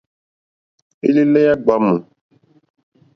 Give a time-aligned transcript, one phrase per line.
[1.07, 1.95] Elele ya gbamu.